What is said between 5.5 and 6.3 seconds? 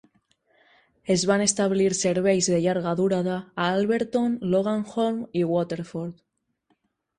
Waterford.